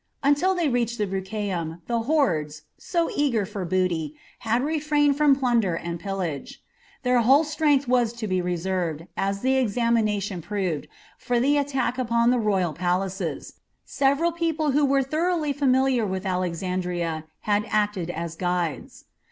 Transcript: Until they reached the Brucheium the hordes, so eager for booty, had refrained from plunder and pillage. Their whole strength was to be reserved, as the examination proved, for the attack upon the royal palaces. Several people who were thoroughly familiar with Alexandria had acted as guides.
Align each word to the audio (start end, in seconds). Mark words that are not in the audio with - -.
Until 0.23 0.55
they 0.55 0.67
reached 0.67 0.97
the 0.97 1.05
Brucheium 1.05 1.83
the 1.85 1.99
hordes, 1.99 2.63
so 2.79 3.11
eager 3.15 3.45
for 3.45 3.63
booty, 3.65 4.15
had 4.39 4.63
refrained 4.63 5.15
from 5.15 5.35
plunder 5.35 5.75
and 5.75 5.99
pillage. 5.99 6.59
Their 7.03 7.21
whole 7.21 7.43
strength 7.43 7.87
was 7.87 8.11
to 8.13 8.25
be 8.25 8.41
reserved, 8.41 9.05
as 9.15 9.41
the 9.41 9.57
examination 9.57 10.41
proved, 10.41 10.87
for 11.19 11.39
the 11.39 11.55
attack 11.55 11.99
upon 11.99 12.31
the 12.31 12.39
royal 12.39 12.73
palaces. 12.73 13.59
Several 13.85 14.31
people 14.31 14.71
who 14.71 14.85
were 14.85 15.03
thoroughly 15.03 15.53
familiar 15.53 16.03
with 16.03 16.25
Alexandria 16.25 17.25
had 17.41 17.65
acted 17.69 18.09
as 18.09 18.35
guides. 18.35 19.05